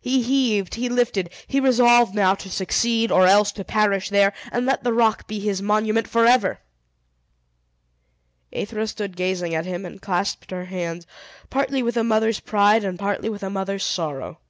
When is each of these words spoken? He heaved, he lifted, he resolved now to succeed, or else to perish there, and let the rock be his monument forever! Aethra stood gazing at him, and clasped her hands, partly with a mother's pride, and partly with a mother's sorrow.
He 0.00 0.22
heaved, 0.24 0.74
he 0.74 0.88
lifted, 0.88 1.30
he 1.46 1.60
resolved 1.60 2.12
now 2.12 2.34
to 2.34 2.50
succeed, 2.50 3.12
or 3.12 3.28
else 3.28 3.52
to 3.52 3.62
perish 3.64 4.10
there, 4.10 4.32
and 4.50 4.66
let 4.66 4.82
the 4.82 4.92
rock 4.92 5.28
be 5.28 5.38
his 5.38 5.62
monument 5.62 6.08
forever! 6.08 6.58
Aethra 8.52 8.88
stood 8.88 9.16
gazing 9.16 9.54
at 9.54 9.66
him, 9.66 9.86
and 9.86 10.02
clasped 10.02 10.50
her 10.50 10.64
hands, 10.64 11.06
partly 11.48 11.80
with 11.80 11.96
a 11.96 12.02
mother's 12.02 12.40
pride, 12.40 12.82
and 12.82 12.98
partly 12.98 13.28
with 13.28 13.44
a 13.44 13.50
mother's 13.50 13.84
sorrow. 13.84 14.40